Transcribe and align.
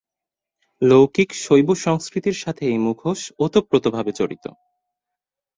লৌকিক 0.81 1.29
শৈব 1.43 1.69
সংস্কৃতির 1.85 2.37
সাথে 2.43 2.63
এই 2.65 2.77
মুখোশ 2.77 3.19
ওতপ্রোতভাবে 3.39 4.11
জড়িত। 4.11 4.45